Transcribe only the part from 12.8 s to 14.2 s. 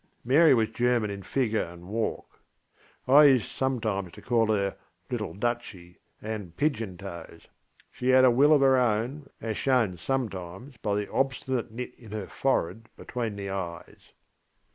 between the eyes.